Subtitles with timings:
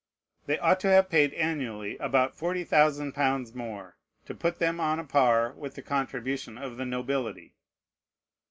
[0.47, 4.97] They ought to have paid annually about forty thousand pounds more, to put them on
[4.97, 7.53] a par with the contribution of the nobility.